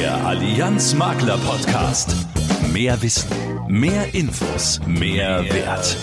[0.00, 2.16] Der Allianz Makler Podcast.
[2.68, 3.28] Mehr Wissen,
[3.68, 5.96] mehr Infos, mehr, Wert.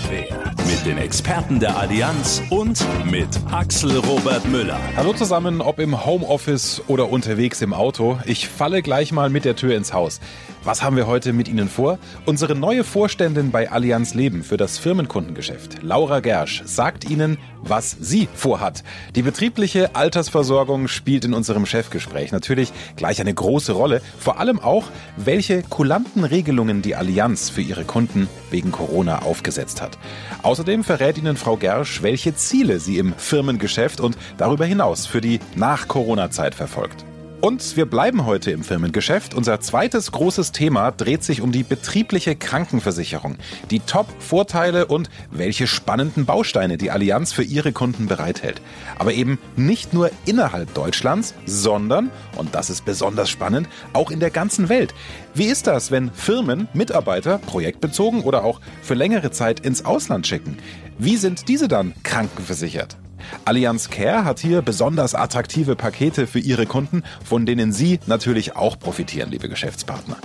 [0.66, 4.78] Mit den Experten der Allianz und mit Axel Robert Müller.
[4.98, 8.20] Hallo zusammen, ob im Homeoffice oder unterwegs im Auto.
[8.26, 10.20] Ich falle gleich mal mit der Tür ins Haus.
[10.68, 11.98] Was haben wir heute mit Ihnen vor?
[12.26, 18.28] Unsere neue Vorständin bei Allianz Leben für das Firmenkundengeschäft, Laura Gersch, sagt Ihnen, was sie
[18.34, 18.84] vorhat.
[19.16, 24.02] Die betriebliche Altersversorgung spielt in unserem Chefgespräch natürlich gleich eine große Rolle.
[24.20, 29.98] Vor allem auch, welche kulanten Regelungen die Allianz für ihre Kunden wegen Corona aufgesetzt hat.
[30.44, 35.42] Außerdem verrät Ihnen Frau Gersch, welche Ziele sie im Firmengeschäft und darüber hinaus für die
[35.58, 37.04] Nach-Corona-Zeit verfolgt.
[37.40, 39.36] Und wir bleiben heute im Firmengeschäft.
[39.36, 43.38] Unser zweites großes Thema dreht sich um die betriebliche Krankenversicherung,
[43.70, 48.60] die Top-Vorteile und welche spannenden Bausteine die Allianz für ihre Kunden bereithält.
[48.98, 54.32] Aber eben nicht nur innerhalb Deutschlands, sondern, und das ist besonders spannend, auch in der
[54.32, 54.96] ganzen Welt.
[55.36, 60.58] Wie ist das, wenn Firmen Mitarbeiter projektbezogen oder auch für längere Zeit ins Ausland schicken?
[60.98, 62.98] Wie sind diese dann krankenversichert?
[63.46, 68.80] Allianz Care hat hier besonders attraktive Pakete für ihre Kunden, von denen Sie natürlich auch
[68.80, 70.18] profitieren, liebe Geschäftspartner.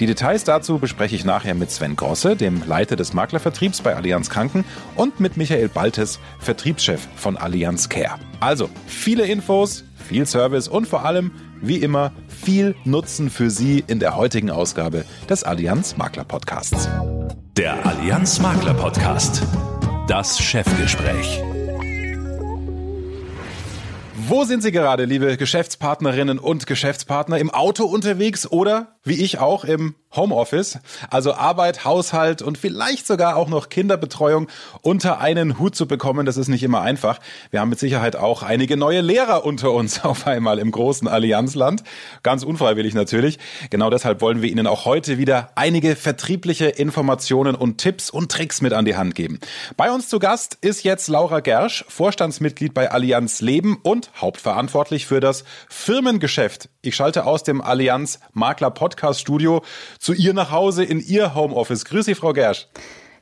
[0.00, 4.30] Die Details dazu bespreche ich nachher mit Sven Grosse, dem Leiter des Maklervertriebs bei Allianz
[4.30, 4.64] Kranken
[4.96, 8.18] und mit Michael Baltes, Vertriebschef von Allianz Care.
[8.40, 13.98] Also, viele Infos, viel Service und vor allem, wie immer, viel Nutzen für Sie in
[13.98, 16.88] der heutigen Ausgabe des Allianz Makler Podcasts.
[17.56, 19.42] Der Allianz Makler Podcast.
[20.06, 21.42] Das Chefgespräch.
[24.30, 27.38] Wo sind Sie gerade, liebe Geschäftspartnerinnen und Geschäftspartner?
[27.38, 30.78] Im Auto unterwegs oder, wie ich auch, im Homeoffice?
[31.10, 34.48] Also Arbeit, Haushalt und vielleicht sogar auch noch Kinderbetreuung
[34.82, 37.18] unter einen Hut zu bekommen, das ist nicht immer einfach.
[37.50, 41.82] Wir haben mit Sicherheit auch einige neue Lehrer unter uns auf einmal im großen Allianzland.
[42.22, 43.38] Ganz unfreiwillig natürlich.
[43.70, 48.60] Genau deshalb wollen wir Ihnen auch heute wieder einige vertriebliche Informationen und Tipps und Tricks
[48.60, 49.38] mit an die Hand geben.
[49.76, 55.20] Bei uns zu Gast ist jetzt Laura Gersch, Vorstandsmitglied bei Allianz Leben und hauptverantwortlich für
[55.20, 56.68] das Firmengeschäft.
[56.82, 59.62] Ich schalte aus dem Allianz Makler Podcast Studio
[59.98, 61.84] zu ihr nach Hause in ihr Homeoffice.
[61.84, 62.68] Grüß Sie, Frau Gersch.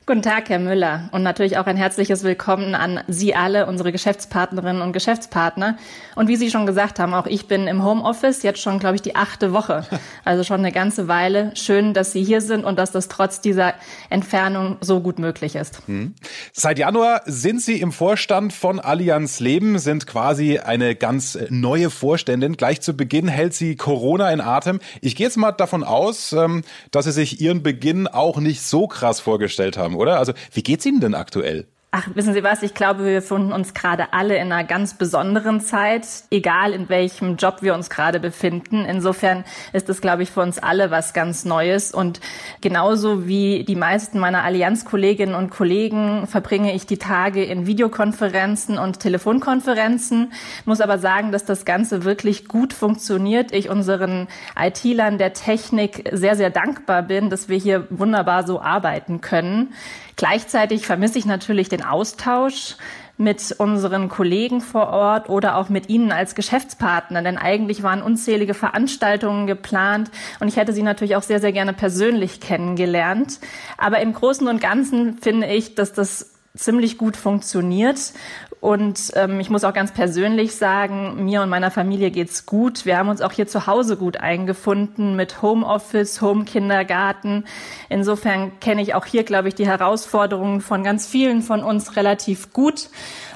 [0.09, 1.09] Guten Tag, Herr Müller.
[1.11, 5.75] Und natürlich auch ein herzliches Willkommen an Sie alle, unsere Geschäftspartnerinnen und Geschäftspartner.
[6.15, 9.01] Und wie Sie schon gesagt haben, auch ich bin im Homeoffice jetzt schon, glaube ich,
[9.01, 9.85] die achte Woche.
[10.23, 11.51] Also schon eine ganze Weile.
[11.55, 13.75] Schön, dass Sie hier sind und dass das trotz dieser
[14.09, 15.81] Entfernung so gut möglich ist.
[15.87, 16.15] Hm.
[16.51, 22.57] Seit Januar sind Sie im Vorstand von Allianz Leben, sind quasi eine ganz neue Vorständin.
[22.57, 24.79] Gleich zu Beginn hält sie Corona in Atem.
[24.99, 28.87] Ich gehe jetzt mal davon aus, ähm, dass Sie sich Ihren Beginn auch nicht so
[28.87, 30.19] krass vorgestellt haben oder?
[30.19, 31.67] Also wie geht's Ihnen denn aktuell?
[31.89, 32.63] Ach, wissen Sie was?
[32.63, 37.37] Ich glaube, wir befinden uns gerade alle in einer ganz besonderen Zeit, egal in welchem
[37.37, 38.83] Job wir uns gerade befinden.
[38.83, 41.93] Insofern ist es, glaube ich, für uns alle was ganz Neues.
[41.93, 42.19] Und
[42.59, 48.99] genauso wie die meisten meiner Allianzkolleginnen und Kollegen verbringe ich die Tage in Videokonferenzen und
[48.99, 50.33] Telefonkonferenzen.
[50.65, 53.53] Muss aber sagen, dass das Ganze wirklich gut funktioniert.
[53.53, 54.27] Ich unseren
[54.59, 59.73] IT-Lern der Technik sehr, sehr dankbar bin, dass wir hier wunderbar so arbeiten können.
[60.17, 62.75] Gleichzeitig vermisse ich natürlich den Austausch
[63.17, 68.53] mit unseren Kollegen vor Ort oder auch mit Ihnen als Geschäftspartner, denn eigentlich waren unzählige
[68.53, 73.39] Veranstaltungen geplant und ich hätte Sie natürlich auch sehr, sehr gerne persönlich kennengelernt.
[73.77, 78.13] Aber im Großen und Ganzen finde ich, dass das ziemlich gut funktioniert
[78.59, 82.85] und ähm, ich muss auch ganz persönlich sagen, mir und meiner Familie geht's gut.
[82.85, 87.45] Wir haben uns auch hier zu Hause gut eingefunden mit Homeoffice, Home-Kindergarten.
[87.87, 92.51] Insofern kenne ich auch hier, glaube ich, die Herausforderungen von ganz vielen von uns relativ
[92.51, 92.89] gut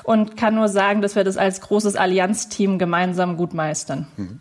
[0.03, 4.07] und kann nur sagen, dass wir das als großes Allianzteam gemeinsam gut meistern.
[4.17, 4.39] Mhm.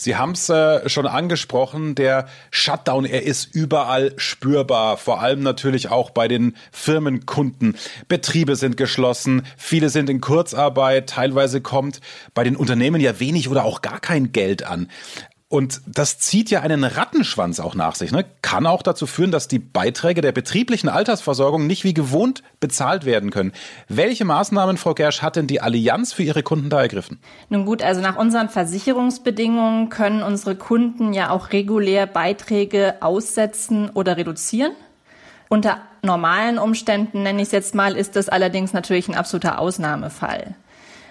[0.00, 5.90] Sie haben es äh, schon angesprochen, der Shutdown, er ist überall spürbar, vor allem natürlich
[5.90, 7.76] auch bei den Firmenkunden.
[8.08, 12.00] Betriebe sind geschlossen, viele sind in Kurzarbeit, teilweise kommt
[12.32, 14.88] bei den Unternehmen ja wenig oder auch gar kein Geld an.
[15.52, 18.12] Und das zieht ja einen Rattenschwanz auch nach sich.
[18.12, 18.24] Ne?
[18.40, 23.30] Kann auch dazu führen, dass die Beiträge der betrieblichen Altersversorgung nicht wie gewohnt bezahlt werden
[23.30, 23.50] können.
[23.88, 27.18] Welche Maßnahmen, Frau Gersch, hat denn die Allianz für ihre Kunden da ergriffen?
[27.48, 34.16] Nun gut, also nach unseren Versicherungsbedingungen können unsere Kunden ja auch regulär Beiträge aussetzen oder
[34.16, 34.70] reduzieren.
[35.48, 40.54] Unter normalen Umständen, nenne ich es jetzt mal, ist das allerdings natürlich ein absoluter Ausnahmefall.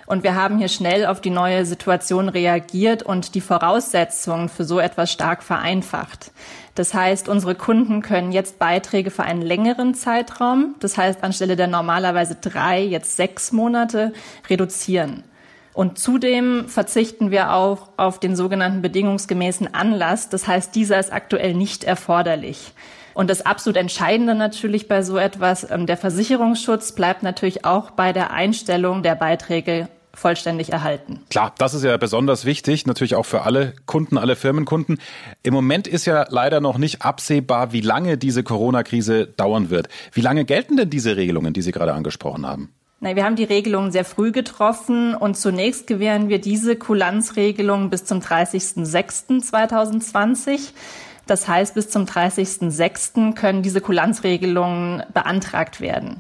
[0.10, 4.80] Und wir haben hier schnell auf die neue Situation reagiert und die Voraussetzungen für so
[4.80, 6.32] etwas stark vereinfacht.
[6.74, 11.68] Das heißt, unsere Kunden können jetzt Beiträge für einen längeren Zeitraum, das heißt anstelle der
[11.68, 14.12] normalerweise drei, jetzt sechs Monate,
[14.50, 15.26] reduzieren.
[15.74, 20.28] Und zudem verzichten wir auch auf den sogenannten bedingungsgemäßen Anlass.
[20.28, 22.74] Das heißt, dieser ist aktuell nicht erforderlich.
[23.14, 28.12] Und das absolut Entscheidende natürlich bei so etwas, ähm, der Versicherungsschutz bleibt natürlich auch bei
[28.12, 29.88] der Einstellung der Beiträge
[30.19, 31.21] vollständig erhalten.
[31.30, 35.00] Klar, das ist ja besonders wichtig, natürlich auch für alle Kunden, alle Firmenkunden.
[35.44, 39.89] Im Moment ist ja leider noch nicht absehbar, wie lange diese Corona-Krise dauern wird.
[40.12, 42.69] Wie lange gelten denn diese Regelungen, die Sie gerade angesprochen haben?
[43.01, 48.04] Nein, wir haben die Regelungen sehr früh getroffen und zunächst gewähren wir diese Kulanzregelung bis
[48.04, 50.74] zum 30.06.2020.
[51.25, 53.36] Das heißt, bis zum 30.06.
[53.36, 56.19] können diese Kulanzregelungen beantragt werden.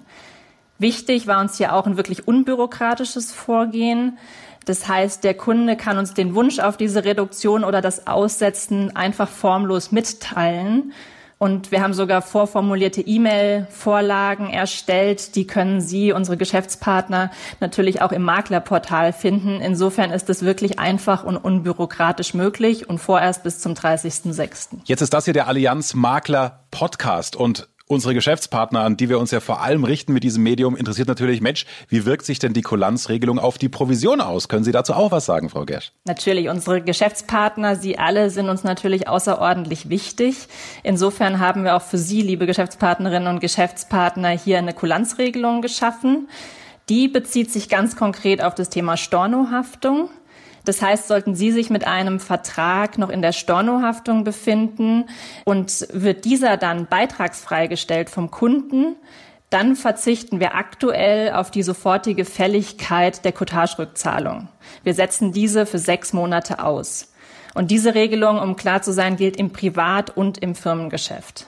[0.79, 4.17] Wichtig war uns hier auch ein wirklich unbürokratisches Vorgehen.
[4.65, 9.27] Das heißt, der Kunde kann uns den Wunsch auf diese Reduktion oder das Aussetzen einfach
[9.27, 10.93] formlos mitteilen.
[11.39, 15.35] Und wir haben sogar vorformulierte E-Mail-Vorlagen erstellt.
[15.35, 17.31] Die können Sie, unsere Geschäftspartner,
[17.61, 19.61] natürlich auch im Maklerportal finden.
[19.61, 24.79] Insofern ist es wirklich einfach und unbürokratisch möglich und vorerst bis zum 30.06.
[24.83, 29.31] Jetzt ist das hier der Allianz Makler Podcast und unsere Geschäftspartner, an die wir uns
[29.31, 32.61] ja vor allem richten mit diesem Medium, interessiert natürlich, Mensch, wie wirkt sich denn die
[32.61, 34.47] Kulanzregelung auf die Provision aus?
[34.47, 35.91] Können Sie dazu auch was sagen, Frau Gersch?
[36.05, 40.35] Natürlich, unsere Geschäftspartner, Sie alle sind uns natürlich außerordentlich wichtig.
[40.83, 46.29] Insofern haben wir auch für Sie, liebe Geschäftspartnerinnen und Geschäftspartner, hier eine Kulanzregelung geschaffen.
[46.89, 50.09] Die bezieht sich ganz konkret auf das Thema Stornohaftung.
[50.69, 55.05] Das heißt, sollten Sie sich mit einem Vertrag noch in der Stornohaftung befinden
[55.43, 58.95] und wird dieser dann beitragsfrei gestellt vom Kunden,
[59.49, 64.47] dann verzichten wir aktuell auf die sofortige Fälligkeit der Cottage-Rückzahlung.
[64.83, 67.13] Wir setzen diese für sechs Monate aus.
[67.55, 71.47] Und diese Regelung, um klar zu sein, gilt im Privat- und im Firmengeschäft.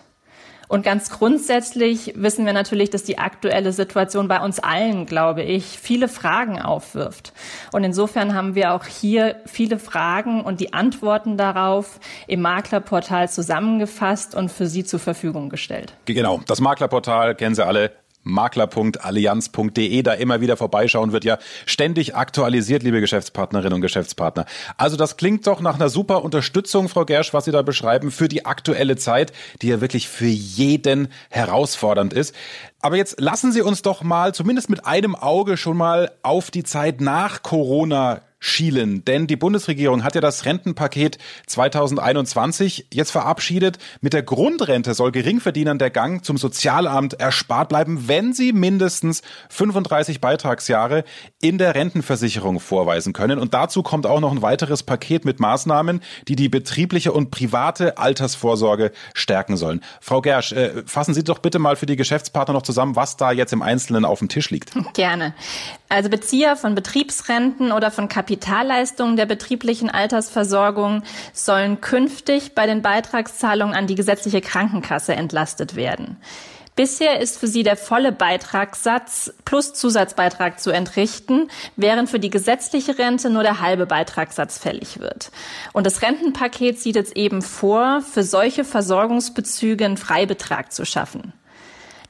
[0.71, 5.65] Und ganz grundsätzlich wissen wir natürlich, dass die aktuelle Situation bei uns allen, glaube ich,
[5.65, 7.33] viele Fragen aufwirft.
[7.73, 14.33] Und insofern haben wir auch hier viele Fragen und die Antworten darauf im Maklerportal zusammengefasst
[14.33, 15.93] und für Sie zur Verfügung gestellt.
[16.05, 17.91] Genau, das Maklerportal kennen Sie alle
[18.23, 24.45] makler.allianz.de da immer wieder vorbeischauen, wird ja ständig aktualisiert, liebe Geschäftspartnerinnen und Geschäftspartner.
[24.77, 28.27] Also das klingt doch nach einer super Unterstützung, Frau Gersch, was Sie da beschreiben, für
[28.27, 32.35] die aktuelle Zeit, die ja wirklich für jeden herausfordernd ist.
[32.81, 36.63] Aber jetzt lassen Sie uns doch mal zumindest mit einem Auge schon mal auf die
[36.63, 39.05] Zeit nach Corona schielen.
[39.05, 43.77] Denn die Bundesregierung hat ja das Rentenpaket 2021 jetzt verabschiedet.
[44.01, 50.19] Mit der Grundrente soll Geringverdienern der Gang zum Sozialamt erspart bleiben, wenn sie mindestens 35
[50.19, 51.05] Beitragsjahre
[51.39, 53.37] in der Rentenversicherung vorweisen können.
[53.37, 57.99] Und dazu kommt auch noch ein weiteres Paket mit Maßnahmen, die die betriebliche und private
[57.99, 59.81] Altersvorsorge stärken sollen.
[60.01, 63.31] Frau Gersch, äh, fassen Sie doch bitte mal für die Geschäftspartner noch zusammen, was da
[63.31, 64.71] jetzt im Einzelnen auf dem Tisch liegt.
[64.95, 65.35] Gerne.
[65.91, 71.03] Also Bezieher von Betriebsrenten oder von Kapitalleistungen der betrieblichen Altersversorgung
[71.33, 76.15] sollen künftig bei den Beitragszahlungen an die gesetzliche Krankenkasse entlastet werden.
[76.77, 82.97] Bisher ist für sie der volle Beitragssatz plus Zusatzbeitrag zu entrichten, während für die gesetzliche
[82.97, 85.29] Rente nur der halbe Beitragssatz fällig wird.
[85.73, 91.33] Und das Rentenpaket sieht jetzt eben vor, für solche Versorgungsbezüge einen Freibetrag zu schaffen.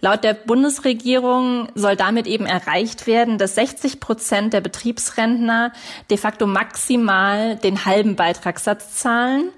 [0.04, 5.72] Laut der Bundesregierung soll damit eben erreicht werden, dass 60 Prozent der Betriebsrentner
[6.10, 9.52] de facto maximal den halben Beitragssatz zahlen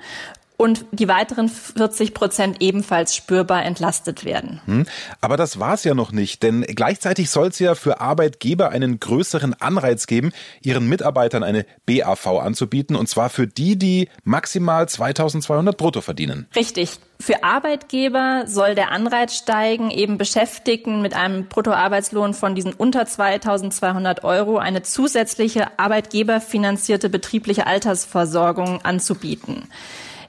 [0.64, 4.62] und die weiteren 40 Prozent ebenfalls spürbar entlastet werden.
[4.64, 4.86] Hm,
[5.20, 8.98] aber das war es ja noch nicht, denn gleichzeitig soll es ja für Arbeitgeber einen
[9.02, 15.76] größeren Anreiz geben, ihren Mitarbeitern eine BAV anzubieten, und zwar für die, die maximal 2200
[15.76, 16.48] brutto verdienen.
[16.56, 16.92] Richtig.
[17.20, 24.24] Für Arbeitgeber soll der Anreiz steigen, eben Beschäftigten mit einem Bruttoarbeitslohn von diesen unter 2200
[24.24, 29.68] Euro eine zusätzliche arbeitgeberfinanzierte betriebliche Altersversorgung anzubieten.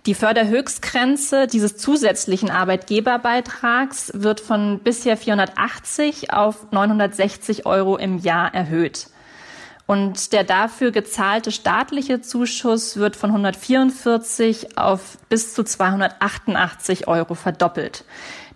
[0.06, 9.06] Die Förderhöchstgrenze dieses zusätzlichen Arbeitgeberbeitrags wird von bisher 480 auf 960 Euro im Jahr erhöht.
[9.86, 18.04] Und der dafür gezahlte staatliche Zuschuss wird von 144 auf bis zu 288 Euro verdoppelt.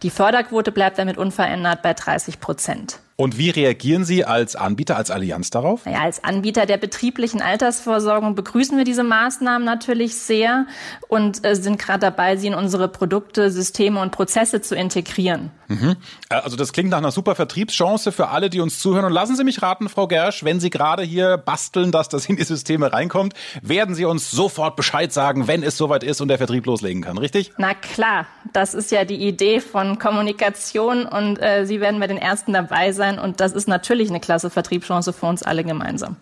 [0.02, 3.00] Die Förderquote bleibt damit unverändert bei 30 Prozent.
[3.20, 5.84] Und wie reagieren Sie als Anbieter, als Allianz darauf?
[5.86, 10.66] Naja, als Anbieter der betrieblichen Altersvorsorgung begrüßen wir diese Maßnahmen natürlich sehr
[11.08, 15.50] und äh, sind gerade dabei, sie in unsere Produkte, Systeme und Prozesse zu integrieren.
[15.66, 15.96] Mhm.
[16.28, 19.04] Äh, also das klingt nach einer super Vertriebschance für alle, die uns zuhören.
[19.04, 22.36] Und lassen Sie mich raten, Frau Gersch, wenn Sie gerade hier basteln, dass das in
[22.36, 26.38] die Systeme reinkommt, werden Sie uns sofort Bescheid sagen, wenn es soweit ist und der
[26.38, 27.50] Vertrieb loslegen kann, richtig?
[27.58, 32.18] Na klar, das ist ja die Idee von Kommunikation und äh, Sie werden bei den
[32.18, 36.16] Ersten dabei sein sein und das ist natürlich eine klasse Vertriebschance für uns alle gemeinsam.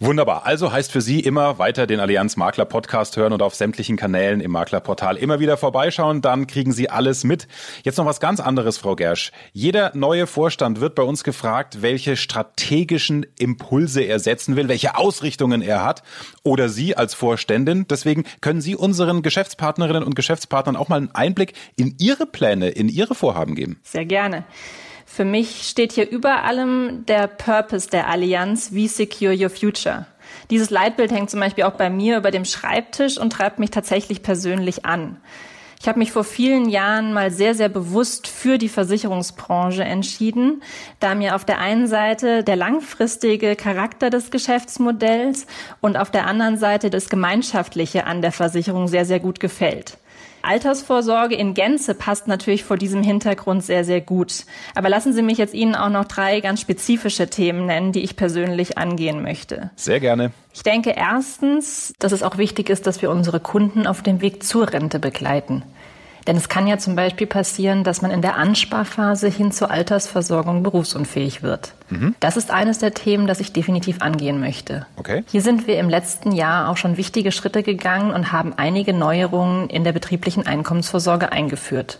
[0.00, 0.46] Wunderbar.
[0.46, 4.40] Also heißt für Sie immer weiter den Allianz Makler Podcast hören und auf sämtlichen Kanälen
[4.40, 6.22] im Maklerportal immer wieder vorbeischauen.
[6.22, 7.48] Dann kriegen Sie alles mit.
[7.82, 9.30] Jetzt noch was ganz anderes, Frau Gersch.
[9.52, 15.60] Jeder neue Vorstand wird bei uns gefragt, welche strategischen Impulse er setzen will, welche Ausrichtungen
[15.60, 16.02] er hat
[16.42, 17.86] oder Sie als Vorständin.
[17.86, 22.88] Deswegen können Sie unseren Geschäftspartnerinnen und Geschäftspartnern auch mal einen Einblick in Ihre Pläne, in
[22.88, 23.80] Ihre Vorhaben geben.
[23.82, 24.44] Sehr gerne.
[25.14, 30.06] Für mich steht hier über allem der Purpose der Allianz, We Secure Your Future.
[30.50, 34.24] Dieses Leitbild hängt zum Beispiel auch bei mir über dem Schreibtisch und treibt mich tatsächlich
[34.24, 35.18] persönlich an.
[35.80, 40.64] Ich habe mich vor vielen Jahren mal sehr, sehr bewusst für die Versicherungsbranche entschieden,
[40.98, 45.46] da mir auf der einen Seite der langfristige Charakter des Geschäftsmodells
[45.80, 49.96] und auf der anderen Seite das Gemeinschaftliche an der Versicherung sehr, sehr gut gefällt.
[50.44, 54.44] Altersvorsorge in Gänze passt natürlich vor diesem Hintergrund sehr, sehr gut.
[54.74, 58.16] Aber lassen Sie mich jetzt Ihnen auch noch drei ganz spezifische Themen nennen, die ich
[58.16, 59.70] persönlich angehen möchte.
[59.76, 60.32] Sehr gerne.
[60.52, 64.42] Ich denke erstens, dass es auch wichtig ist, dass wir unsere Kunden auf dem Weg
[64.42, 65.64] zur Rente begleiten.
[66.26, 70.62] Denn es kann ja zum Beispiel passieren, dass man in der Ansparphase hin zur Altersversorgung
[70.62, 71.74] berufsunfähig wird.
[71.90, 72.14] Mhm.
[72.20, 74.86] Das ist eines der Themen, das ich definitiv angehen möchte.
[74.96, 75.24] Okay.
[75.30, 79.68] Hier sind wir im letzten Jahr auch schon wichtige Schritte gegangen und haben einige Neuerungen
[79.68, 81.98] in der betrieblichen Einkommensvorsorge eingeführt.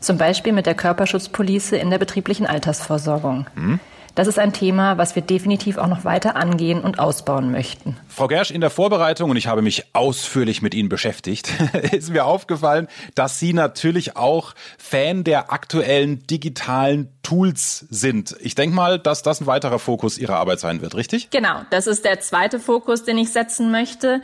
[0.00, 3.46] Zum Beispiel mit der Körperschutzpolice in der betrieblichen Altersversorgung.
[3.54, 3.80] Mhm.
[4.14, 7.96] Das ist ein Thema, was wir definitiv auch noch weiter angehen und ausbauen möchten.
[8.06, 11.52] Frau Gersch, in der Vorbereitung, und ich habe mich ausführlich mit Ihnen beschäftigt,
[11.92, 18.36] ist mir aufgefallen, dass Sie natürlich auch Fan der aktuellen digitalen Tools sind.
[18.40, 21.30] Ich denke mal, dass das ein weiterer Fokus Ihrer Arbeit sein wird, richtig?
[21.30, 24.20] Genau, das ist der zweite Fokus, den ich setzen möchte.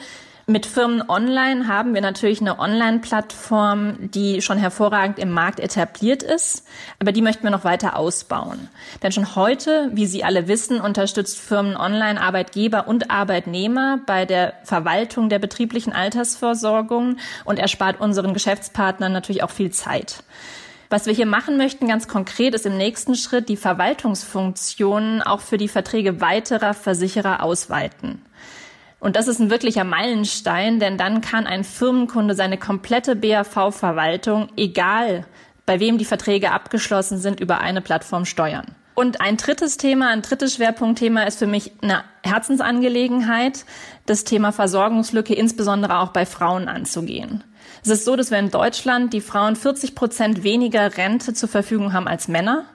[0.51, 6.67] Mit Firmen Online haben wir natürlich eine Online-Plattform, die schon hervorragend im Markt etabliert ist,
[6.99, 8.69] aber die möchten wir noch weiter ausbauen.
[9.01, 14.55] Denn schon heute, wie Sie alle wissen, unterstützt Firmen Online Arbeitgeber und Arbeitnehmer bei der
[14.65, 20.25] Verwaltung der betrieblichen Altersversorgung und erspart unseren Geschäftspartnern natürlich auch viel Zeit.
[20.89, 25.59] Was wir hier machen möchten, ganz konkret, ist im nächsten Schritt die Verwaltungsfunktionen auch für
[25.59, 28.23] die Verträge weiterer Versicherer ausweiten.
[29.01, 35.27] Und das ist ein wirklicher Meilenstein, denn dann kann ein Firmenkunde seine komplette BAV-Verwaltung, egal
[35.67, 38.67] bei wem die Verträge abgeschlossen sind, über eine Plattform steuern.
[38.95, 43.65] Und ein drittes Thema, ein drittes Schwerpunktthema ist für mich eine Herzensangelegenheit,
[44.05, 47.43] das Thema Versorgungslücke insbesondere auch bei Frauen anzugehen.
[47.83, 51.95] Es ist so, dass wir in Deutschland die Frauen 40 Prozent weniger Rente zur Verfügung
[51.95, 52.67] haben als Männer.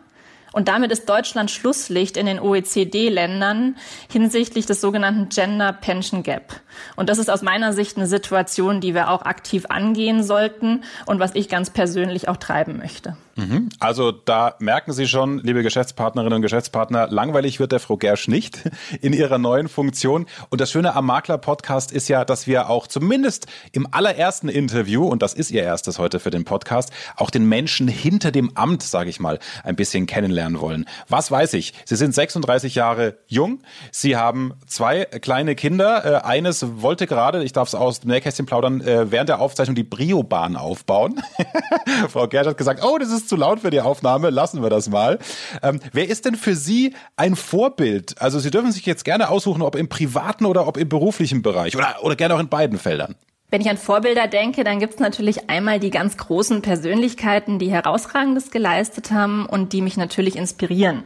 [0.56, 3.76] Und damit ist Deutschland Schlusslicht in den OECD-Ländern
[4.10, 6.62] hinsichtlich des sogenannten Gender Pension Gap.
[6.96, 11.20] Und das ist aus meiner Sicht eine Situation, die wir auch aktiv angehen sollten und
[11.20, 13.18] was ich ganz persönlich auch treiben möchte.
[13.36, 13.68] Mhm.
[13.80, 18.62] Also da merken Sie schon, liebe Geschäftspartnerinnen und Geschäftspartner, langweilig wird der Frau Gersch nicht
[19.02, 20.26] in ihrer neuen Funktion.
[20.50, 25.22] Und das Schöne am Makler-Podcast ist ja, dass wir auch zumindest im allerersten Interview, und
[25.22, 29.10] das ist Ihr erstes heute für den Podcast, auch den Menschen hinter dem Amt, sage
[29.10, 30.86] ich mal, ein bisschen kennenlernen wollen.
[31.10, 31.74] Was weiß ich?
[31.84, 33.60] Sie sind 36 Jahre jung,
[33.92, 36.06] Sie haben zwei kleine Kinder.
[36.06, 39.76] Äh, eines wollte gerade, ich darf es aus dem Nähkästchen plaudern, äh, während der Aufzeichnung
[39.76, 41.22] die Brio-Bahn aufbauen.
[42.10, 44.70] Frau Gersch hat gesagt, oh, das ist ist zu laut für die Aufnahme, lassen wir
[44.70, 45.20] das mal.
[45.64, 48.22] Ähm, wer ist denn für Sie ein Vorbild?
[48.22, 51.76] Also Sie dürfen sich jetzt gerne aussuchen, ob im privaten oder ob im beruflichen Bereich
[51.76, 53.16] oder, oder gerne auch in beiden Feldern.
[53.52, 57.72] Wenn ich an Vorbilder denke, dann gibt es natürlich einmal die ganz großen Persönlichkeiten, die
[57.72, 61.04] herausragendes geleistet haben und die mich natürlich inspirieren.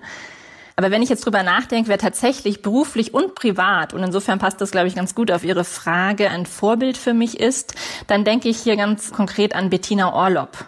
[0.78, 4.72] Aber wenn ich jetzt drüber nachdenke, wer tatsächlich beruflich und privat, und insofern passt das,
[4.72, 7.76] glaube ich, ganz gut auf Ihre Frage, ein Vorbild für mich ist,
[8.08, 10.66] dann denke ich hier ganz konkret an Bettina Orlob.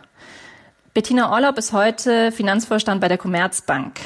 [0.94, 4.02] Bettina Orlob ist heute Finanzvorstand bei der Commerzbank.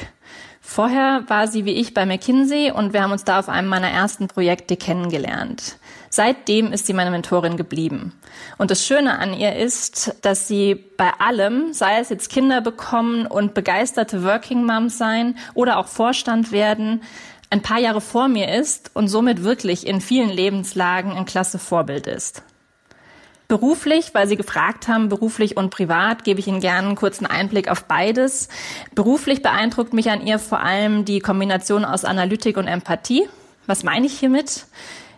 [0.60, 3.90] Vorher war sie wie ich bei McKinsey und wir haben uns da auf einem meiner
[3.90, 5.76] ersten Projekte kennengelernt.
[6.16, 8.14] Seitdem ist sie meine Mentorin geblieben.
[8.56, 13.26] Und das Schöne an ihr ist, dass sie bei allem, sei es jetzt Kinder bekommen
[13.26, 17.02] und begeisterte Working Moms sein oder auch Vorstand werden,
[17.50, 22.06] ein paar Jahre vor mir ist und somit wirklich in vielen Lebenslagen ein klasse Vorbild
[22.06, 22.42] ist.
[23.46, 27.70] Beruflich, weil Sie gefragt haben, beruflich und privat, gebe ich Ihnen gerne einen kurzen Einblick
[27.70, 28.48] auf beides.
[28.94, 33.28] Beruflich beeindruckt mich an ihr vor allem die Kombination aus Analytik und Empathie.
[33.66, 34.64] Was meine ich hiermit?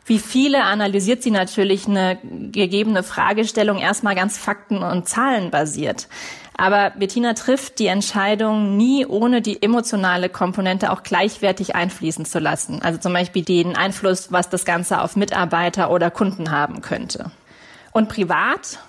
[0.08, 6.08] Wie viele analysiert sie natürlich eine gegebene Fragestellung erstmal ganz fakten- und zahlenbasiert.
[6.56, 12.80] Aber Bettina trifft die Entscheidung nie ohne die emotionale Komponente auch gleichwertig einfließen zu lassen.
[12.82, 17.30] Also zum Beispiel den Einfluss, was das Ganze auf Mitarbeiter oder Kunden haben könnte.
[17.92, 18.80] Und privat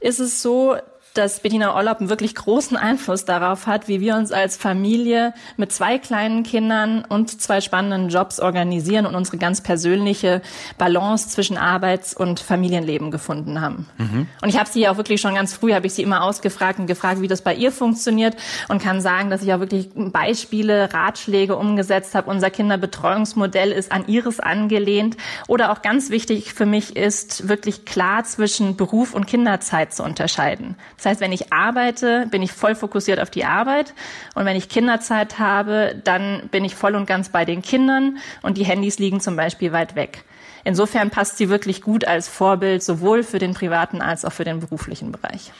[0.00, 0.76] ist es so,
[1.14, 5.72] dass Bettina Orlob einen wirklich großen Einfluss darauf hat, wie wir uns als Familie mit
[5.72, 10.42] zwei kleinen Kindern und zwei spannenden Jobs organisieren und unsere ganz persönliche
[10.78, 13.86] Balance zwischen Arbeits- und Familienleben gefunden haben.
[13.98, 14.26] Mhm.
[14.40, 16.78] Und ich habe sie ja auch wirklich schon ganz früh, habe ich sie immer ausgefragt
[16.78, 18.36] und gefragt, wie das bei ihr funktioniert
[18.68, 22.30] und kann sagen, dass ich auch wirklich Beispiele, Ratschläge umgesetzt habe.
[22.30, 25.16] Unser Kinderbetreuungsmodell ist an ihres angelehnt.
[25.48, 30.76] Oder auch ganz wichtig für mich ist, wirklich klar zwischen Beruf und Kinderzeit zu unterscheiden.
[31.02, 33.92] Das heißt, wenn ich arbeite, bin ich voll fokussiert auf die Arbeit.
[34.36, 38.56] Und wenn ich Kinderzeit habe, dann bin ich voll und ganz bei den Kindern und
[38.56, 40.24] die Handys liegen zum Beispiel weit weg.
[40.62, 44.60] Insofern passt sie wirklich gut als Vorbild sowohl für den privaten als auch für den
[44.60, 45.50] beruflichen Bereich.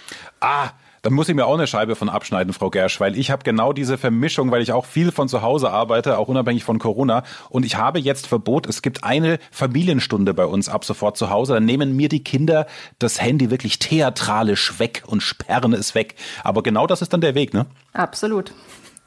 [0.40, 0.68] Ah,
[1.02, 3.72] da muss ich mir auch eine Scheibe von abschneiden, Frau Gersch, weil ich habe genau
[3.72, 7.24] diese Vermischung, weil ich auch viel von zu Hause arbeite, auch unabhängig von Corona.
[7.50, 11.54] Und ich habe jetzt Verbot, es gibt eine Familienstunde bei uns ab sofort zu Hause.
[11.54, 12.66] Dann nehmen mir die Kinder
[13.00, 16.14] das Handy wirklich theatralisch weg und sperren es weg.
[16.44, 17.66] Aber genau das ist dann der Weg, ne?
[17.92, 18.52] Absolut.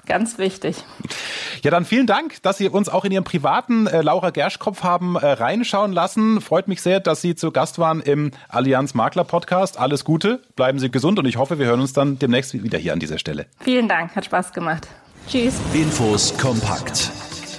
[0.06, 0.84] Ganz wichtig.
[1.64, 5.16] Ja, dann vielen Dank, dass Sie uns auch in Ihrem privaten äh, Laura Gerschkopf haben
[5.16, 6.42] äh, reinschauen lassen.
[6.42, 9.80] Freut mich sehr, dass Sie zu Gast waren im Allianz Makler Podcast.
[9.80, 12.94] Alles Gute, bleiben Sie gesund und ich hoffe, wir hören uns dann demnächst wieder hier
[12.94, 13.48] an dieser Stelle.
[13.60, 14.88] Vielen Dank, hat Spaß gemacht.
[15.28, 15.56] Tschüss.
[15.74, 17.12] Infos kompakt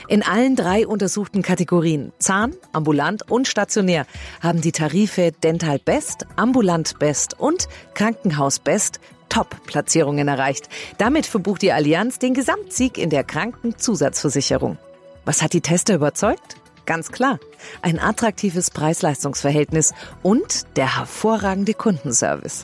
[0.07, 4.05] In allen drei untersuchten Kategorien Zahn, ambulant und stationär
[4.39, 10.69] haben die Tarife Dental Best, Ambulant Best und Krankenhaus Best Top-Platzierungen erreicht.
[10.97, 14.77] Damit verbucht die Allianz den Gesamtsieg in der Krankenzusatzversicherung.
[15.25, 16.57] Was hat die Tester überzeugt?
[16.85, 17.37] Ganz klar,
[17.81, 22.63] ein attraktives Preis-Leistungs-Verhältnis und der hervorragende Kundenservice.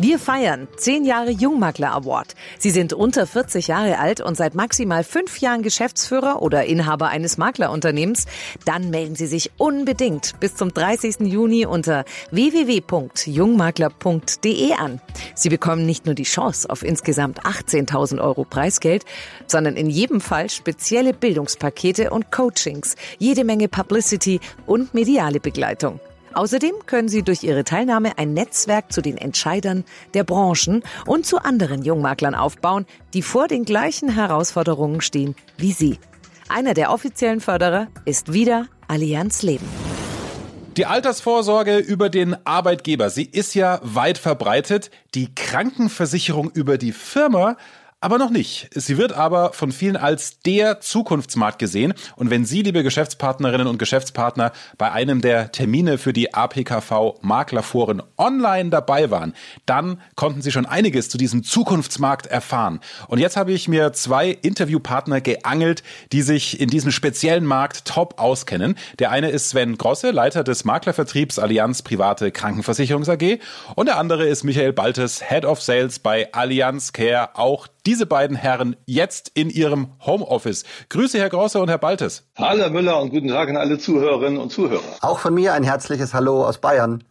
[0.00, 2.36] Wir feiern 10 Jahre Jungmakler Award.
[2.56, 7.36] Sie sind unter 40 Jahre alt und seit maximal 5 Jahren Geschäftsführer oder Inhaber eines
[7.36, 8.26] Maklerunternehmens.
[8.64, 11.22] Dann melden Sie sich unbedingt bis zum 30.
[11.22, 15.00] Juni unter www.jungmakler.de an.
[15.34, 19.04] Sie bekommen nicht nur die Chance auf insgesamt 18.000 Euro Preisgeld,
[19.48, 25.98] sondern in jedem Fall spezielle Bildungspakete und Coachings, jede Menge Publicity und mediale Begleitung.
[26.38, 29.82] Außerdem können Sie durch Ihre Teilnahme ein Netzwerk zu den Entscheidern
[30.14, 35.98] der Branchen und zu anderen Jungmaklern aufbauen, die vor den gleichen Herausforderungen stehen wie Sie.
[36.48, 39.66] Einer der offiziellen Förderer ist wieder Allianz Leben.
[40.76, 44.92] Die Altersvorsorge über den Arbeitgeber, sie ist ja weit verbreitet.
[45.16, 47.56] Die Krankenversicherung über die Firma
[48.00, 48.68] aber noch nicht.
[48.72, 51.94] Sie wird aber von vielen als der Zukunftsmarkt gesehen.
[52.14, 58.00] Und wenn Sie, liebe Geschäftspartnerinnen und Geschäftspartner, bei einem der Termine für die APKV Maklerforen
[58.16, 59.34] online dabei waren,
[59.66, 62.78] dann konnten Sie schon einiges zu diesem Zukunftsmarkt erfahren.
[63.08, 65.82] Und jetzt habe ich mir zwei Interviewpartner geangelt,
[66.12, 68.76] die sich in diesem speziellen Markt top auskennen.
[69.00, 73.40] Der eine ist Sven Grosse, Leiter des Maklervertriebs Allianz Private Krankenversicherungs AG.
[73.74, 78.36] Und der andere ist Michael Baltes, Head of Sales bei Allianz Care, auch diese beiden
[78.36, 80.64] Herren jetzt in ihrem Homeoffice.
[80.90, 82.28] Grüße, Herr Grosse und Herr Baltes.
[82.36, 84.82] Hallo, Herr Müller, und guten Tag an alle Zuhörerinnen und Zuhörer.
[85.00, 87.02] Auch von mir ein herzliches Hallo aus Bayern.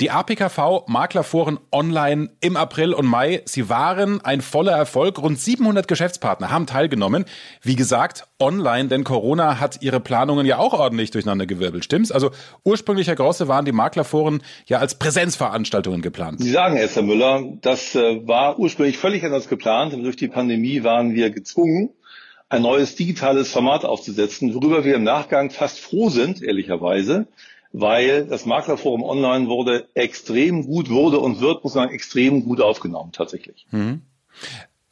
[0.00, 5.22] Die APKV Maklerforen online im April und Mai, sie waren ein voller Erfolg.
[5.22, 7.26] Rund 700 Geschäftspartner haben teilgenommen.
[7.62, 12.10] Wie gesagt, online, denn Corona hat ihre Planungen ja auch ordentlich durcheinander gewirbelt, stimmt's?
[12.10, 12.32] Also
[12.64, 16.40] ursprünglich, Herr Grosse, waren die Maklerforen ja als Präsenzveranstaltungen geplant.
[16.40, 19.92] Sie sagen es, Herr Müller, das äh, war ursprünglich völlig anders geplant.
[19.92, 21.90] Durch die Pandemie waren wir gezwungen,
[22.48, 27.28] ein neues digitales Format aufzusetzen, worüber wir im Nachgang fast froh sind, ehrlicherweise
[27.76, 33.10] weil das Maklerforum online wurde extrem gut, wurde und wird, muss man extrem gut aufgenommen,
[33.10, 33.66] tatsächlich.
[33.72, 34.02] Mhm.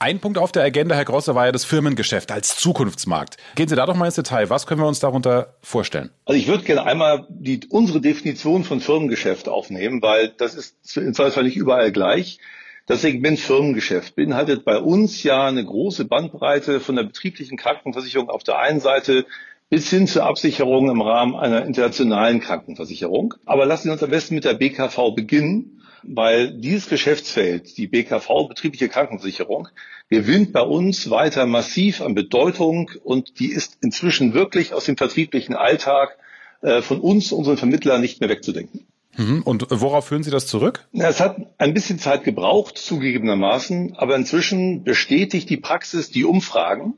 [0.00, 3.36] Ein Punkt auf der Agenda, Herr Grosse, war ja das Firmengeschäft als Zukunftsmarkt.
[3.54, 4.50] Gehen Sie da doch mal ins Detail.
[4.50, 6.10] Was können wir uns darunter vorstellen?
[6.24, 11.14] Also ich würde gerne einmal die, unsere Definition von Firmengeschäft aufnehmen, weil das ist in
[11.14, 12.40] Zweifel nicht überall gleich.
[12.86, 18.42] Das Segment Firmengeschäft beinhaltet bei uns ja eine große Bandbreite von der betrieblichen Krankenversicherung auf
[18.42, 19.24] der einen Seite
[19.72, 23.32] bis hin zur Absicherung im Rahmen einer internationalen Krankenversicherung.
[23.46, 28.48] Aber lassen Sie uns am besten mit der BKV beginnen, weil dieses Geschäftsfeld, die BKV,
[28.50, 29.68] betriebliche Krankenversicherung,
[30.10, 35.54] gewinnt bei uns weiter massiv an Bedeutung und die ist inzwischen wirklich aus dem vertrieblichen
[35.56, 36.18] Alltag
[36.60, 38.86] äh, von uns, unseren Vermittlern, nicht mehr wegzudenken.
[39.16, 39.40] Mhm.
[39.40, 40.86] Und worauf führen Sie das zurück?
[40.92, 46.92] Es hat ein bisschen Zeit gebraucht, zugegebenermaßen, aber inzwischen bestätigt die Praxis die Umfragen,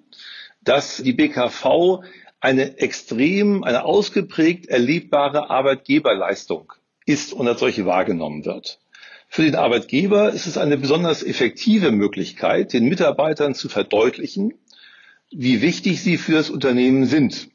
[0.64, 2.02] dass die BKV
[2.44, 6.74] eine extrem, eine ausgeprägt erlebbare Arbeitgeberleistung
[7.06, 8.80] ist und als solche wahrgenommen wird.
[9.28, 14.52] Für den Arbeitgeber ist es eine besonders effektive Möglichkeit, den Mitarbeitern zu verdeutlichen,
[15.30, 17.48] wie wichtig sie für das Unternehmen sind.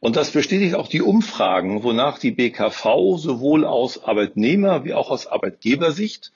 [0.00, 5.26] Und das bestätigt auch die Umfragen, wonach die BKV sowohl aus Arbeitnehmer wie auch aus
[5.26, 6.32] Arbeitgebersicht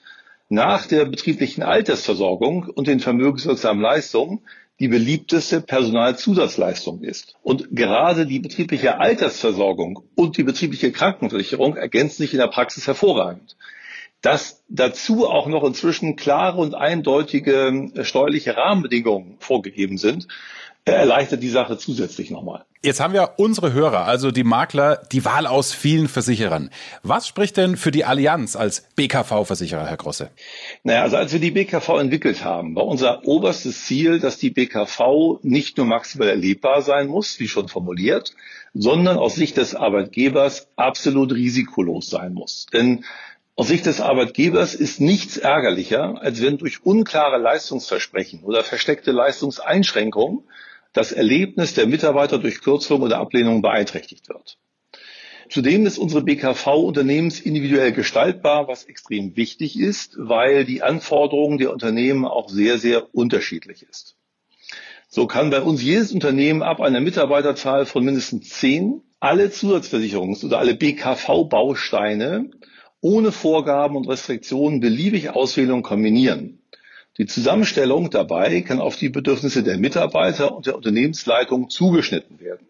[0.49, 4.41] nach der betrieblichen Altersversorgung und den vermögenswirksamen Leistungen
[4.81, 7.35] die beliebteste Personalzusatzleistung ist.
[7.43, 13.57] Und gerade die betriebliche Altersversorgung und die betriebliche Krankenversicherung ergänzen sich in der Praxis hervorragend.
[14.23, 20.27] Dass dazu auch noch inzwischen klare und eindeutige steuerliche Rahmenbedingungen vorgegeben sind,
[20.85, 22.65] erleichtert die Sache zusätzlich nochmal.
[22.83, 26.71] Jetzt haben wir unsere Hörer, also die Makler, die Wahl aus vielen Versicherern.
[27.03, 30.31] Was spricht denn für die Allianz als BKV-Versicherer, Herr Grosse?
[30.83, 35.39] Naja, also als wir die BKV entwickelt haben, war unser oberstes Ziel, dass die BKV
[35.43, 38.33] nicht nur maximal erlebbar sein muss, wie schon formuliert,
[38.73, 42.65] sondern aus Sicht des Arbeitgebers absolut risikolos sein muss.
[42.73, 43.05] Denn
[43.55, 50.43] aus Sicht des Arbeitgebers ist nichts ärgerlicher, als wenn durch unklare Leistungsversprechen oder versteckte Leistungseinschränkungen
[50.93, 54.57] das Erlebnis der Mitarbeiter durch Kürzung oder Ablehnung beeinträchtigt wird.
[55.49, 62.25] Zudem ist unsere BKV unternehmensindividuell gestaltbar, was extrem wichtig ist, weil die Anforderungen der Unternehmen
[62.25, 64.15] auch sehr, sehr unterschiedlich ist.
[65.09, 70.59] So kann bei uns jedes Unternehmen ab einer Mitarbeiterzahl von mindestens zehn alle Zusatzversicherungs- oder
[70.59, 72.49] alle BKV-Bausteine
[73.01, 76.60] ohne Vorgaben und Restriktionen beliebig auswählen und kombinieren.
[77.21, 82.65] Die Zusammenstellung dabei kann auf die Bedürfnisse der Mitarbeiter und der Unternehmensleitung zugeschnitten werden.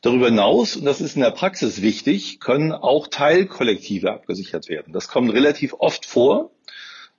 [0.00, 4.94] Darüber hinaus, und das ist in der Praxis wichtig, können auch Teilkollektive abgesichert werden.
[4.94, 6.52] Das kommt relativ oft vor.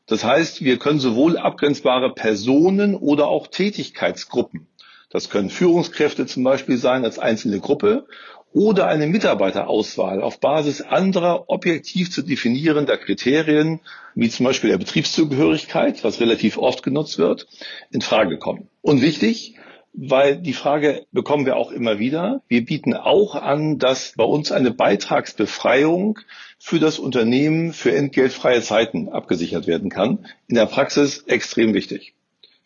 [0.07, 4.65] Das heißt, wir können sowohl abgrenzbare Personen oder auch Tätigkeitsgruppen,
[5.11, 8.07] das können Führungskräfte zum Beispiel sein als einzelne Gruppe
[8.53, 13.79] oder eine Mitarbeiterauswahl auf Basis anderer objektiv zu definierender Kriterien,
[14.15, 17.47] wie zum Beispiel der Betriebszugehörigkeit, was relativ oft genutzt wird,
[17.91, 18.67] in Frage kommen.
[18.81, 19.55] Und wichtig,
[19.93, 22.41] weil die Frage bekommen wir auch immer wieder.
[22.47, 26.19] Wir bieten auch an, dass bei uns eine Beitragsbefreiung
[26.59, 30.25] für das Unternehmen für entgeltfreie Zeiten abgesichert werden kann.
[30.47, 32.13] In der Praxis extrem wichtig.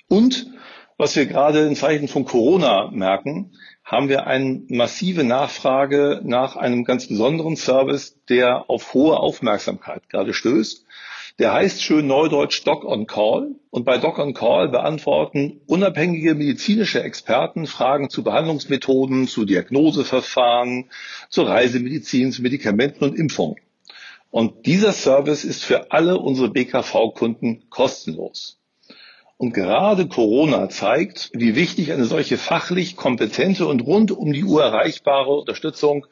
[0.07, 0.47] Und
[0.97, 3.51] was wir gerade in Zeichen von Corona merken,
[3.85, 10.33] haben wir eine massive Nachfrage nach einem ganz besonderen Service, der auf hohe Aufmerksamkeit gerade
[10.33, 10.85] stößt.
[11.37, 13.55] Der heißt schön neudeutsch Doc on Call.
[13.69, 20.89] Und bei Doc on Call beantworten unabhängige medizinische Experten Fragen zu Behandlungsmethoden, zu Diagnoseverfahren,
[21.29, 23.57] zur Reisemedizin, zu Medikamenten und Impfungen.
[24.31, 28.59] Und dieser Service ist für alle unsere BKV-Kunden kostenlos.
[29.37, 34.63] Und gerade Corona zeigt, wie wichtig eine solche fachlich kompetente und rund um die Uhr
[34.63, 36.05] erreichbare Unterstützung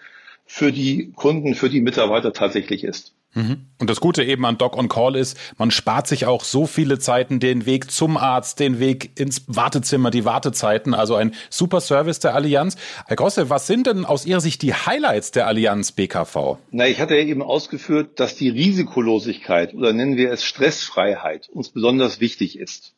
[0.45, 3.13] für die Kunden, für die Mitarbeiter tatsächlich ist.
[3.33, 3.65] Mhm.
[3.79, 6.99] Und das Gute eben an Doc on Call ist, man spart sich auch so viele
[6.99, 10.93] Zeiten, den Weg zum Arzt, den Weg ins Wartezimmer, die Wartezeiten.
[10.93, 12.75] Also ein super Service der Allianz.
[13.07, 16.57] Herr Grosse, was sind denn aus Ihrer Sicht die Highlights der Allianz BKV?
[16.71, 21.69] Na, ich hatte ja eben ausgeführt, dass die Risikolosigkeit oder nennen wir es Stressfreiheit uns
[21.69, 22.93] besonders wichtig ist.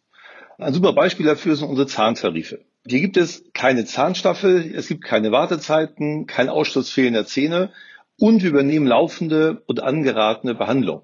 [0.58, 2.62] Ein super Beispiel dafür sind unsere Zahntarife.
[2.88, 7.72] Hier gibt es keine Zahnstaffel, es gibt keine Wartezeiten, kein Ausschluss fehlender Zähne
[8.18, 11.02] und wir übernehmen laufende und angeratene Behandlung.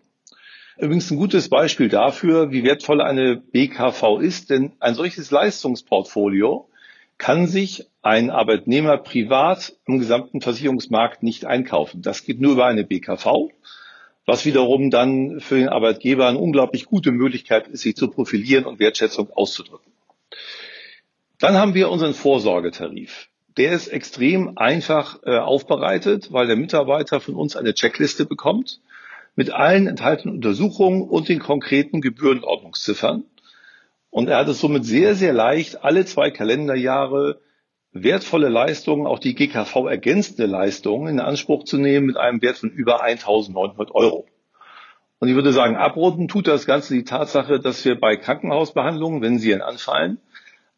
[0.78, 6.70] Übrigens ein gutes Beispiel dafür, wie wertvoll eine BKV ist, denn ein solches Leistungsportfolio
[7.18, 12.02] kann sich ein Arbeitnehmer privat im gesamten Versicherungsmarkt nicht einkaufen.
[12.02, 13.50] Das geht nur über eine BKV
[14.26, 18.80] was wiederum dann für den Arbeitgeber eine unglaublich gute Möglichkeit ist, sich zu profilieren und
[18.80, 19.92] Wertschätzung auszudrücken.
[21.40, 23.28] Dann haben wir unseren Vorsorgetarif.
[23.58, 28.80] Der ist extrem einfach äh, aufbereitet, weil der Mitarbeiter von uns eine Checkliste bekommt
[29.36, 33.24] mit allen enthaltenen Untersuchungen und den konkreten Gebührenordnungsziffern.
[34.10, 37.40] Und er hat es somit sehr, sehr leicht, alle zwei Kalenderjahre
[37.94, 42.70] wertvolle Leistungen, auch die GKV ergänzende Leistungen in Anspruch zu nehmen mit einem Wert von
[42.70, 44.26] über 1.900 Euro.
[45.20, 49.38] Und ich würde sagen, abrunden tut das Ganze die Tatsache, dass wir bei Krankenhausbehandlungen, wenn
[49.38, 50.18] sie anfallen,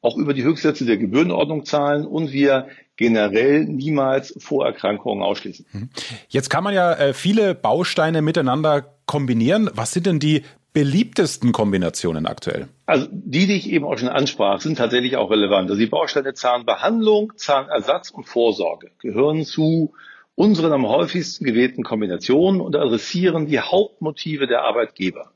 [0.02, 5.66] auch über die Höchstsätze der Gebührenordnung zahlen und wir generell niemals Vorerkrankungen ausschließen.
[5.72, 5.90] Mhm.
[6.28, 9.70] Jetzt kann man ja äh, viele Bausteine miteinander kombinieren.
[9.74, 10.44] Was sind denn die
[10.74, 12.68] beliebtesten Kombinationen aktuell?
[12.86, 15.70] Also die, die ich eben auch schon ansprach, sind tatsächlich auch relevant.
[15.70, 19.94] Also die Bausteine Zahnbehandlung, Zahnersatz und Vorsorge gehören zu
[20.36, 25.34] unseren am häufigsten gewählten Kombinationen und adressieren die Hauptmotive der Arbeitgeber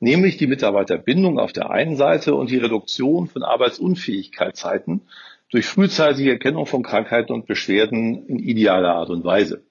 [0.00, 5.02] nämlich die Mitarbeiterbindung auf der einen Seite und die Reduktion von Arbeitsunfähigkeitszeiten
[5.50, 9.62] durch frühzeitige Erkennung von Krankheiten und Beschwerden in idealer Art und Weise.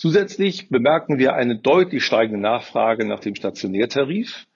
[0.00, 4.46] Zusätzlich bemerken wir eine deutlich steigende Nachfrage nach dem Stationärtarif,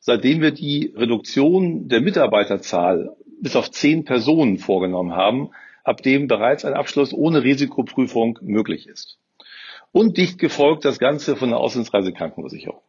[0.00, 5.50] seitdem wir die Reduktion der Mitarbeiterzahl bis auf zehn Personen vorgenommen haben,
[5.84, 9.20] ab dem bereits ein Abschluss ohne Risikoprüfung möglich ist.
[9.92, 12.82] Und dicht gefolgt das Ganze von der Auslandsreisekrankenversicherung.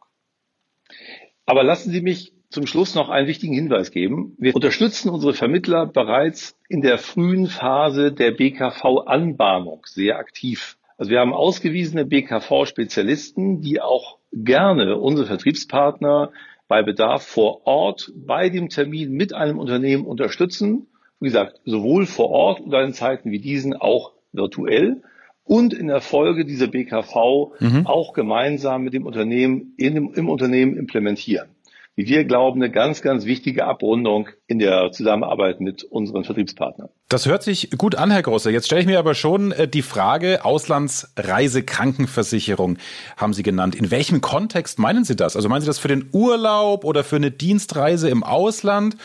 [1.46, 4.34] Aber lassen Sie mich zum Schluss noch einen wichtigen Hinweis geben.
[4.38, 10.76] Wir unterstützen unsere Vermittler bereits in der frühen Phase der BKV-Anbahnung sehr aktiv.
[11.02, 16.30] Also wir haben ausgewiesene BKV-Spezialisten, die auch gerne unsere Vertriebspartner
[16.68, 20.86] bei Bedarf vor Ort bei dem Termin mit einem Unternehmen unterstützen.
[21.18, 25.02] Wie gesagt, sowohl vor Ort oder in Zeiten wie diesen auch virtuell
[25.42, 27.84] und in der Folge diese BKV mhm.
[27.84, 31.48] auch gemeinsam mit dem Unternehmen dem, im Unternehmen implementieren.
[31.96, 36.90] Wie wir glauben, eine ganz, ganz wichtige Abrundung in der Zusammenarbeit mit unseren Vertriebspartnern.
[37.12, 38.48] Das hört sich gut an, Herr Grosser.
[38.48, 42.78] Jetzt stelle ich mir aber schon äh, die Frage, Auslandsreisekrankenversicherung
[43.18, 43.74] haben Sie genannt.
[43.74, 45.36] In welchem Kontext meinen Sie das?
[45.36, 48.96] Also meinen Sie das für den Urlaub oder für eine Dienstreise im Ausland?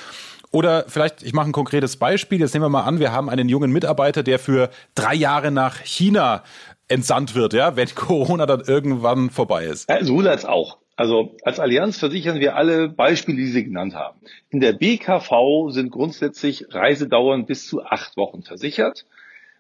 [0.52, 2.39] Oder vielleicht, ich mache ein konkretes Beispiel.
[2.39, 5.82] Jetzt nehmen wir mal an, wir haben einen jungen Mitarbeiter, der für drei Jahre nach
[5.82, 6.46] China
[6.88, 9.89] entsandt wird, ja, wenn Corona dann irgendwann vorbei ist.
[9.89, 10.78] Ja, so als auch.
[10.97, 14.19] Also als Allianz versichern wir alle Beispiele, die Sie genannt haben.
[14.49, 19.05] In der BKV sind grundsätzlich Reisedauern bis zu acht Wochen versichert,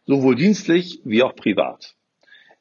[0.07, 1.93] sowohl dienstlich wie auch privat.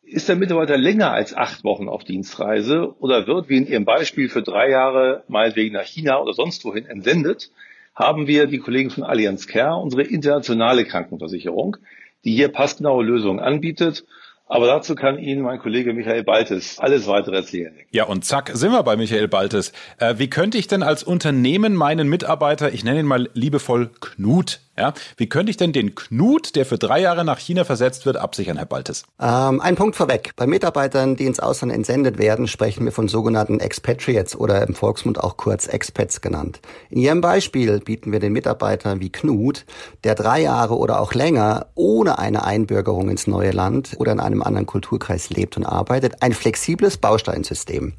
[0.02, 4.28] Ist der Mitarbeiter länger als acht Wochen auf Dienstreise oder wird, wie in Ihrem Beispiel,
[4.28, 7.50] für drei Jahre meinetwegen nach China oder sonst wohin entsendet,
[7.94, 11.78] haben wir die Kollegen von Allianz Care, unsere internationale Krankenversicherung,
[12.24, 14.04] die hier passgenaue Lösungen anbietet
[14.46, 17.74] aber dazu kann Ihnen mein Kollege Michael Baltes alles weitere erzählen.
[17.90, 19.72] Ja, und zack, sind wir bei Michael Baltes.
[19.98, 24.61] Äh, wie könnte ich denn als Unternehmen meinen Mitarbeiter, ich nenne ihn mal liebevoll Knut,
[24.78, 28.16] ja, wie könnte ich denn den Knut, der für drei Jahre nach China versetzt wird,
[28.16, 29.04] absichern, Herr Baltes?
[29.20, 30.32] Ähm, ein Punkt vorweg.
[30.36, 35.22] Bei Mitarbeitern, die ins Ausland entsendet werden, sprechen wir von sogenannten Expatriates oder im Volksmund
[35.22, 36.60] auch kurz Expats genannt.
[36.90, 39.64] In Ihrem Beispiel bieten wir den Mitarbeitern wie Knut,
[40.04, 44.42] der drei Jahre oder auch länger ohne eine Einbürgerung ins neue Land oder in einem
[44.42, 47.94] anderen Kulturkreis lebt und arbeitet, ein flexibles Bausteinsystem.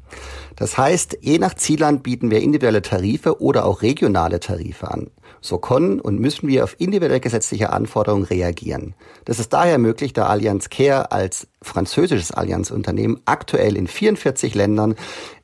[0.56, 5.10] Das heißt, je nach Zielland bieten wir individuelle Tarife oder auch regionale Tarife an.
[5.40, 8.94] So können und müssen wir auf individuell gesetzliche Anforderungen reagieren.
[9.24, 14.94] Das ist daher möglich, da Allianz Care als französisches Allianzunternehmen aktuell in 44 Ländern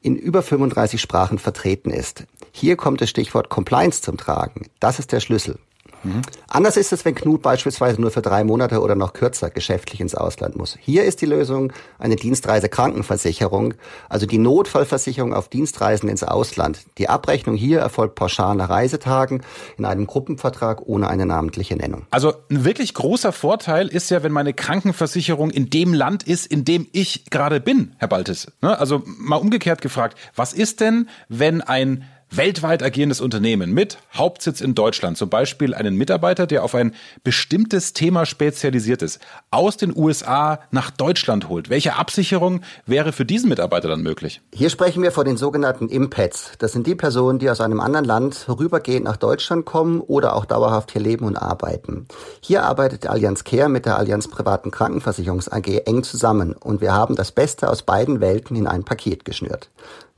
[0.00, 2.24] in über 35 Sprachen vertreten ist.
[2.52, 4.66] Hier kommt das Stichwort Compliance zum Tragen.
[4.80, 5.58] Das ist der Schlüssel.
[6.04, 6.22] Mhm.
[6.48, 10.14] Anders ist es, wenn Knut beispielsweise nur für drei Monate oder noch kürzer geschäftlich ins
[10.14, 10.76] Ausland muss.
[10.80, 13.74] Hier ist die Lösung eine Dienstreisekrankenversicherung,
[14.08, 16.80] also die Notfallversicherung auf Dienstreisen ins Ausland.
[16.98, 19.42] Die Abrechnung hier erfolgt pauschal nach Reisetagen
[19.78, 22.06] in einem Gruppenvertrag ohne eine namentliche Nennung.
[22.10, 26.64] Also ein wirklich großer Vorteil ist ja, wenn meine Krankenversicherung in dem Land ist, in
[26.64, 28.52] dem ich gerade bin, Herr Baltes.
[28.62, 28.78] Ne?
[28.78, 32.04] Also mal umgekehrt gefragt, was ist denn, wenn ein
[32.36, 37.92] weltweit agierendes Unternehmen mit Hauptsitz in Deutschland, zum Beispiel einen Mitarbeiter, der auf ein bestimmtes
[37.92, 39.20] Thema spezialisiert ist,
[39.50, 41.70] aus den USA nach Deutschland holt.
[41.70, 44.40] Welche Absicherung wäre für diesen Mitarbeiter dann möglich?
[44.52, 46.52] Hier sprechen wir von den sogenannten Impats.
[46.58, 50.44] Das sind die Personen, die aus einem anderen Land vorübergehend nach Deutschland kommen oder auch
[50.44, 52.06] dauerhaft hier leben und arbeiten.
[52.40, 57.14] Hier arbeitet Allianz Care mit der Allianz Privaten Krankenversicherungs AG eng zusammen und wir haben
[57.16, 59.70] das Beste aus beiden Welten in ein Paket geschnürt.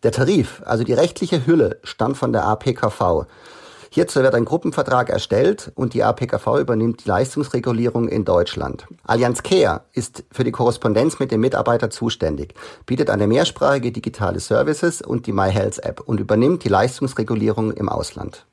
[0.02, 3.26] Der Tarif, also die rechtliche Hülle, stammt von der APKV.
[3.90, 8.86] Hierzu wird ein Gruppenvertrag erstellt und die APKV übernimmt die Leistungsregulierung in Deutschland.
[9.04, 12.54] Allianz Care ist für die Korrespondenz mit dem Mitarbeiter zuständig,
[12.84, 18.44] bietet eine mehrsprachige digitale Services und die MyHealth App und übernimmt die Leistungsregulierung im Ausland.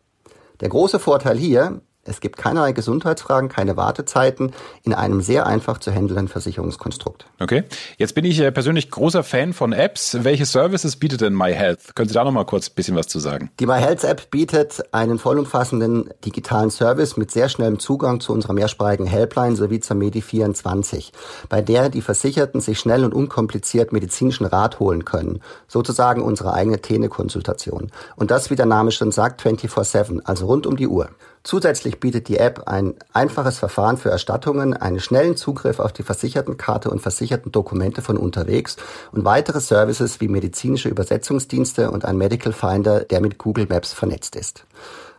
[0.62, 4.52] Der große Vorteil hier, Es gibt keinerlei Gesundheitsfragen, keine Wartezeiten
[4.84, 7.26] in einem sehr einfach zu handelnden Versicherungskonstrukt.
[7.40, 7.64] Okay.
[7.98, 10.18] Jetzt bin ich äh, persönlich großer Fan von Apps.
[10.24, 11.96] Welche Services bietet denn MyHealth?
[11.96, 13.52] Können Sie da noch mal kurz ein bisschen was zu sagen?
[13.62, 19.06] Die MyHealth App bietet einen vollumfassenden digitalen Service mit sehr schnellem Zugang zu unserer mehrsprachigen
[19.06, 21.12] Helpline sowie zur Medi24,
[21.48, 25.40] bei der die Versicherten sich schnell und unkompliziert medizinischen Rat holen können.
[25.70, 27.92] Sozusagen unsere eigene Telekonsultation.
[28.18, 31.10] Und das, wie der Name schon sagt, 24-7, also rund um die Uhr.
[31.44, 36.90] Zusätzlich bietet die App ein einfaches Verfahren für Erstattungen, einen schnellen Zugriff auf die Versichertenkarte
[36.90, 38.78] und versicherten Dokumente von unterwegs
[39.12, 44.38] und weitere Services wie medizinische Übersetzungsdienste und ein Medical Finder, der mit Google Maps vernetzt
[44.38, 44.66] ist.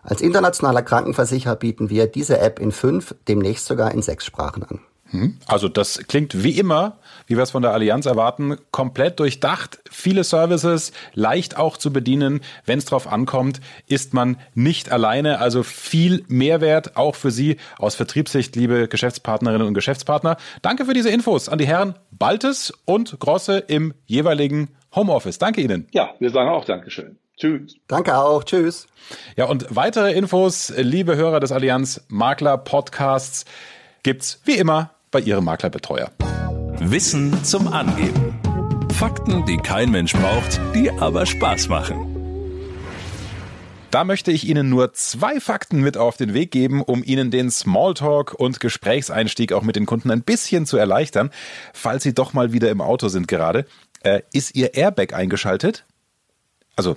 [0.02, 4.80] Als internationaler Krankenversicherer bieten wir diese App in fünf, demnächst sogar in sechs Sprachen an.
[5.10, 5.38] Hm?
[5.46, 10.24] Also das klingt wie immer, wie wir es von der Allianz erwarten, komplett durchdacht, viele
[10.24, 12.40] Services, leicht auch zu bedienen.
[12.66, 15.40] Wenn es drauf ankommt, ist man nicht alleine.
[15.40, 20.37] Also viel Mehrwert auch für Sie aus Vertriebssicht, liebe Geschäftspartnerinnen und Geschäftspartner.
[20.62, 25.38] Danke für diese Infos an die Herren Baltes und Grosse im jeweiligen Homeoffice.
[25.38, 25.88] Danke Ihnen.
[25.92, 27.18] Ja, wir sagen auch Dankeschön.
[27.37, 27.76] Tschüss.
[27.88, 28.44] Danke auch.
[28.44, 28.87] Tschüss.
[29.37, 33.44] Ja, und weitere Infos, liebe Hörer des Allianz Makler Podcasts,
[34.02, 36.10] gibt's wie immer bei Ihrem Maklerbetreuer.
[36.80, 38.38] Wissen zum Angeben.
[38.92, 42.10] Fakten, die kein Mensch braucht, die aber Spaß machen.
[43.90, 47.50] Da möchte ich Ihnen nur zwei Fakten mit auf den Weg geben, um Ihnen den
[47.50, 51.30] Smalltalk und Gesprächseinstieg auch mit den Kunden ein bisschen zu erleichtern.
[51.72, 53.66] Falls Sie doch mal wieder im Auto sind gerade,
[54.02, 55.84] äh, ist Ihr Airbag eingeschaltet?
[56.74, 56.96] Also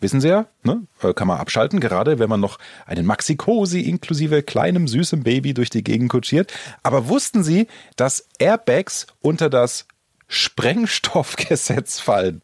[0.00, 0.82] Wissen Sie ja, ne?
[1.02, 5.70] Äh, kann man abschalten, gerade wenn man noch einen Maxi-Cosi inklusive kleinem süßem Baby durch
[5.70, 6.52] die Gegend kutschiert.
[6.82, 9.86] Aber wussten Sie, dass Airbags unter das
[10.28, 12.42] Sprengstoffgesetz fallen?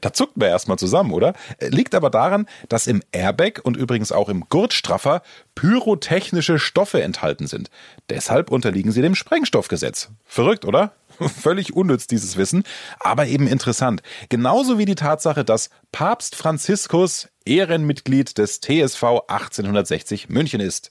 [0.00, 1.34] Da zuckt man erstmal zusammen, oder?
[1.58, 5.22] Äh, liegt aber daran, dass im Airbag und übrigens auch im Gurtstraffer
[5.54, 7.70] pyrotechnische Stoffe enthalten sind.
[8.08, 10.10] Deshalb unterliegen sie dem Sprengstoffgesetz.
[10.24, 10.92] Verrückt, oder?
[11.40, 12.64] Völlig unnütz, dieses Wissen,
[13.00, 14.02] aber eben interessant.
[14.28, 20.90] Genauso wie die Tatsache, dass Papst Franziskus Ehrenmitglied des TSV 1860 München ist.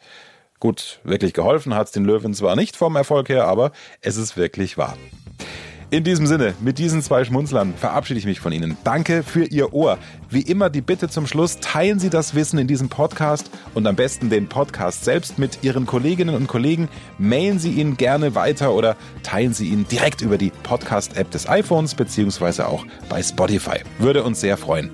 [0.60, 4.78] Gut, wirklich geholfen hat's den Löwen zwar nicht vom Erfolg her, aber es ist wirklich
[4.78, 4.98] wahr.
[5.92, 8.78] In diesem Sinne, mit diesen zwei Schmunzlern verabschiede ich mich von Ihnen.
[8.86, 9.98] Danke für Ihr Ohr.
[10.30, 13.98] Wie immer die Bitte zum Schluss, teilen Sie das Wissen in diesem Podcast und am
[13.98, 16.88] besten den Podcast selbst mit Ihren Kolleginnen und Kollegen.
[17.18, 21.94] Mailen Sie ihn gerne weiter oder teilen Sie ihn direkt über die Podcast-App des iPhones
[21.94, 23.82] beziehungsweise auch bei Spotify.
[24.00, 24.90] Würde uns sehr freuen.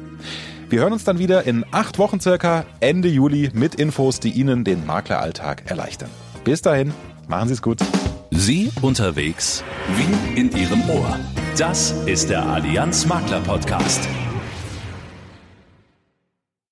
[0.67, 4.63] Wir hören uns dann wieder in acht Wochen circa Ende Juli mit Infos, die Ihnen
[4.63, 6.09] den Makleralltag erleichtern.
[6.43, 6.91] Bis dahin,
[7.27, 7.81] machen Sie es gut.
[8.31, 9.63] Sie unterwegs
[9.95, 11.19] wie in Ihrem Ohr.
[11.57, 14.07] Das ist der Allianz Makler Podcast.